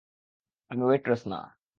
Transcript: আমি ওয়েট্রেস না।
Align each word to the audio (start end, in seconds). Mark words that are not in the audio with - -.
আমি 0.71 0.83
ওয়েট্রেস 0.83 1.21
না। 1.27 1.39